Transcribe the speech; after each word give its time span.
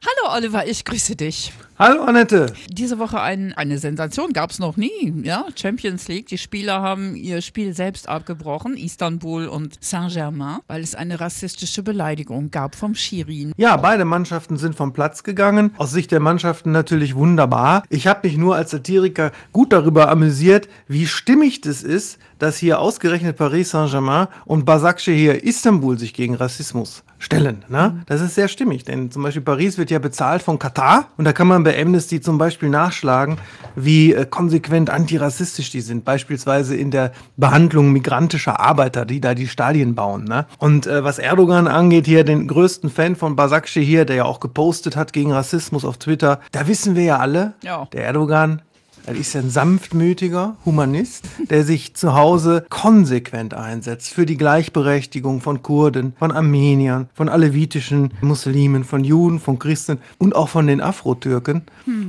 Hallo 0.00 0.36
Oliver, 0.36 0.64
ich 0.68 0.84
grüße 0.84 1.16
dich. 1.16 1.52
Hallo 1.76 2.02
Annette. 2.02 2.52
Diese 2.68 3.00
Woche 3.00 3.20
ein, 3.20 3.52
eine 3.52 3.78
Sensation 3.78 4.32
gab 4.32 4.50
es 4.50 4.60
noch 4.60 4.76
nie. 4.76 5.12
Ja, 5.24 5.46
Champions 5.56 6.06
League. 6.06 6.26
Die 6.26 6.38
Spieler 6.38 6.82
haben 6.82 7.16
ihr 7.16 7.40
Spiel 7.40 7.74
selbst 7.74 8.08
abgebrochen, 8.08 8.76
Istanbul 8.76 9.46
und 9.46 9.76
Saint-Germain, 9.80 10.58
weil 10.68 10.82
es 10.82 10.94
eine 10.94 11.18
rassistische 11.18 11.82
Beleidigung 11.82 12.52
gab 12.52 12.76
vom 12.76 12.94
Schirin. 12.94 13.52
Ja, 13.56 13.76
beide 13.76 14.04
Mannschaften 14.04 14.56
sind 14.56 14.76
vom 14.76 14.92
Platz 14.92 15.24
gegangen. 15.24 15.72
Aus 15.78 15.90
Sicht 15.90 16.12
der 16.12 16.20
Mannschaften 16.20 16.70
natürlich 16.70 17.16
wunderbar. 17.16 17.82
Ich 17.88 18.06
habe 18.06 18.26
mich 18.26 18.36
nur 18.36 18.54
als 18.54 18.70
Satiriker 18.70 19.32
gut 19.52 19.72
darüber 19.72 20.10
amüsiert, 20.10 20.68
wie 20.86 21.06
stimmig 21.06 21.60
das 21.60 21.82
ist, 21.82 22.18
dass 22.38 22.56
hier 22.56 22.78
ausgerechnet 22.80 23.36
Paris 23.36 23.70
Saint-Germain 23.70 24.28
und 24.44 24.64
Basakce 24.64 25.12
hier 25.12 25.42
Istanbul 25.44 25.98
sich 25.98 26.14
gegen 26.14 26.34
Rassismus 26.34 27.02
stellen. 27.18 27.64
Ne? 27.68 28.02
Das 28.06 28.20
ist 28.20 28.34
sehr 28.34 28.48
stimmig, 28.48 28.84
denn 28.84 29.10
zum 29.10 29.22
Beispiel 29.22 29.42
Paris 29.42 29.78
wird 29.78 29.87
ja 29.90 29.98
bezahlt 29.98 30.42
von 30.42 30.58
Katar 30.58 31.06
und 31.16 31.24
da 31.24 31.32
kann 31.32 31.46
man 31.46 31.64
bei 31.64 31.80
Amnesty 31.80 32.20
zum 32.20 32.38
Beispiel 32.38 32.68
nachschlagen, 32.68 33.38
wie 33.76 34.12
äh, 34.14 34.26
konsequent 34.26 34.90
antirassistisch 34.90 35.70
die 35.70 35.80
sind, 35.80 36.04
beispielsweise 36.04 36.76
in 36.76 36.90
der 36.90 37.12
Behandlung 37.36 37.92
migrantischer 37.92 38.60
Arbeiter, 38.60 39.04
die 39.04 39.20
da 39.20 39.34
die 39.34 39.48
Stadien 39.48 39.94
bauen. 39.94 40.24
Ne? 40.24 40.46
Und 40.58 40.86
äh, 40.86 41.04
was 41.04 41.18
Erdogan 41.18 41.66
angeht, 41.68 42.06
hier 42.06 42.24
den 42.24 42.48
größten 42.48 42.90
Fan 42.90 43.16
von 43.16 43.36
Basakci 43.36 43.84
hier, 43.84 44.04
der 44.04 44.16
ja 44.16 44.24
auch 44.24 44.40
gepostet 44.40 44.96
hat 44.96 45.12
gegen 45.12 45.32
Rassismus 45.32 45.84
auf 45.84 45.98
Twitter, 45.98 46.40
da 46.52 46.66
wissen 46.68 46.96
wir 46.96 47.04
ja 47.04 47.18
alle, 47.18 47.54
Ja. 47.62 47.86
der 47.92 48.04
Erdogan 48.04 48.62
er 49.08 49.16
ist 49.16 49.34
ein 49.36 49.48
sanftmütiger 49.48 50.56
Humanist, 50.66 51.24
der 51.48 51.64
sich 51.64 51.94
zu 51.94 52.14
Hause 52.14 52.66
konsequent 52.68 53.54
einsetzt 53.54 54.12
für 54.12 54.26
die 54.26 54.36
Gleichberechtigung 54.36 55.40
von 55.40 55.62
Kurden, 55.62 56.12
von 56.18 56.30
Armeniern, 56.30 57.08
von 57.14 57.30
alevitischen 57.30 58.12
Muslimen, 58.20 58.84
von 58.84 59.04
Juden, 59.04 59.40
von 59.40 59.58
Christen 59.58 59.98
und 60.18 60.36
auch 60.36 60.50
von 60.50 60.66
den 60.66 60.82
Afro-Türken, 60.82 61.62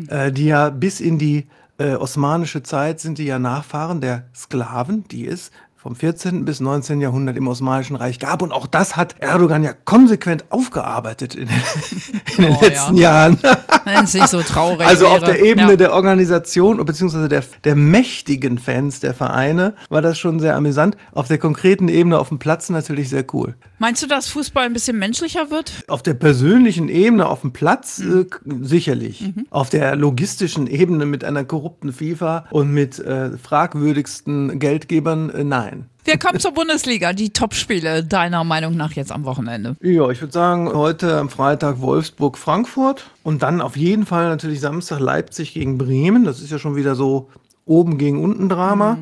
äh, 0.10 0.34
die 0.34 0.48
ja 0.48 0.70
bis 0.70 1.00
in 1.00 1.18
die 1.18 1.48
äh, 1.78 1.96
osmanische 1.96 2.64
Zeit 2.64 3.00
sind 3.00 3.18
die 3.18 3.26
ja 3.26 3.40
Nachfahren 3.40 4.02
der 4.02 4.26
Sklaven, 4.36 5.06
die 5.08 5.26
es 5.26 5.52
vom 5.82 5.96
14. 5.96 6.44
bis 6.44 6.60
19. 6.60 7.00
Jahrhundert 7.00 7.38
im 7.38 7.48
Osmanischen 7.48 7.96
Reich 7.96 8.20
gab. 8.20 8.42
Und 8.42 8.52
auch 8.52 8.68
das 8.68 8.98
hat 8.98 9.16
Erdogan 9.20 9.64
ja 9.64 9.72
konsequent 9.72 10.44
aufgearbeitet 10.52 11.36
in 11.36 11.48
den, 11.48 11.56
in 12.38 12.44
den 12.44 12.52
Oh, 12.54 12.60
ja. 12.62 12.68
letzten 12.68 12.98
Jahren. 12.98 13.38
Wenn 13.86 14.04
es 14.04 14.14
nicht 14.14 14.28
so 14.28 14.42
traurig 14.42 14.86
Also 14.86 15.06
wäre. 15.06 15.14
auf 15.14 15.24
der 15.24 15.42
Ebene 15.42 15.72
ja. 15.72 15.76
der 15.78 15.94
Organisation 15.94 16.84
beziehungsweise 16.86 17.30
der, 17.30 17.44
der 17.64 17.76
mächtigen 17.78 18.58
Fans 18.58 19.00
der 19.00 19.14
Vereine 19.14 19.74
war 19.88 20.02
das 20.02 20.20
schon 20.20 20.42
sehr 20.42 20.58
amüsant. 20.58 20.98
Auf 21.14 21.30
der 21.30 21.38
konkreten 21.38 21.88
Ebene 21.88 22.20
auf 22.20 22.28
dem 22.28 22.40
Platz 22.40 22.70
natürlich 22.70 23.08
sehr 23.08 23.24
cool. 23.34 23.56
Meinst 23.78 24.04
du, 24.04 24.08
dass 24.08 24.28
Fußball 24.28 24.66
ein 24.66 24.74
bisschen 24.74 25.00
menschlicher 25.00 25.50
wird? 25.50 25.72
Auf 25.88 26.04
der 26.04 26.14
persönlichen 26.14 26.90
Ebene 26.90 27.26
auf 27.28 27.40
dem 27.40 27.54
Platz 27.54 28.00
äh, 28.00 28.26
k- 28.26 28.40
sicherlich. 28.62 29.34
Auf 29.50 29.70
der 29.70 29.96
logistischen 29.96 30.68
Ebene 30.68 31.06
mit 31.06 31.24
einer 31.24 31.46
korrupten 31.46 31.94
FIFA 31.94 32.48
und 32.52 32.72
mit 32.74 33.00
äh, 33.00 33.38
fragwürdigsten 33.38 34.60
Geldgebern 34.60 35.30
äh, 35.30 35.44
nein. 35.46 35.69
Wir 36.04 36.18
kommen 36.18 36.40
zur 36.40 36.52
Bundesliga. 36.52 37.14
Die 37.14 37.32
Topspiele 37.32 38.04
deiner 38.04 38.44
Meinung 38.44 38.76
nach 38.76 38.94
jetzt 38.94 39.12
am 39.12 39.26
Wochenende. 39.26 39.76
Ja, 39.82 40.10
ich 40.10 40.22
würde 40.22 40.34
sagen, 40.34 40.72
heute 40.74 41.18
am 41.18 41.30
Freitag 41.30 41.82
Wolfsburg-Frankfurt 41.82 43.10
und 43.24 43.44
dann 43.44 43.62
auf 43.62 43.78
jeden 43.78 44.06
Fall 44.06 44.30
natürlich 44.30 44.60
Samstag 44.60 45.00
Leipzig 45.00 45.54
gegen 45.54 45.78
Bremen. 45.78 46.24
Das 46.24 46.42
ist 46.42 46.52
ja 46.52 46.60
schon 46.60 46.76
wieder 46.76 46.96
so 46.96 47.30
oben 47.66 47.98
gegen 47.98 48.24
unten 48.24 48.50
Drama. 48.50 48.98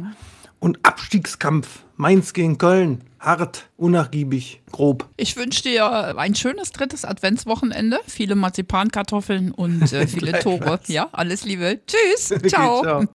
Und 0.59 0.79
Abstiegskampf 0.83 1.81
Mainz 1.97 2.33
gegen 2.33 2.59
Köln. 2.59 3.01
Hart, 3.19 3.67
unnachgiebig, 3.77 4.61
grob. 4.71 5.07
Ich 5.17 5.35
wünsche 5.35 5.63
dir 5.63 6.15
ein 6.17 6.35
schönes 6.35 6.71
drittes 6.71 7.03
Adventswochenende, 7.03 7.99
viele 8.05 8.35
Marzipankartoffeln 8.35 9.51
und 9.51 9.91
äh, 9.91 10.05
viele 10.07 10.39
Tore. 10.39 10.79
Ja, 10.85 11.09
alles 11.11 11.43
Liebe. 11.43 11.79
Tschüss. 11.87 12.27
Ciao. 12.47 12.83
Ciao. 12.83 13.03